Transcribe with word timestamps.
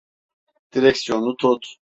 Direksiyonu 0.71 1.35
tut. 1.37 1.77